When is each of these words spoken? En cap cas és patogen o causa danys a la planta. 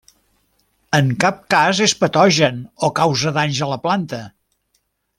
En 0.99 1.11
cap 1.25 1.43
cas 1.55 1.81
és 1.87 1.93
patogen 2.01 2.57
o 2.89 2.91
causa 3.03 3.35
danys 3.39 3.63
a 3.67 3.69
la 3.75 3.81
planta. 3.87 4.27